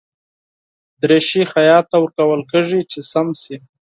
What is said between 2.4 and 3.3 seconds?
کېږي چې سم